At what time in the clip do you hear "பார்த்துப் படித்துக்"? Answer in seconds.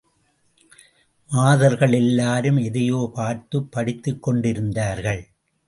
3.13-4.23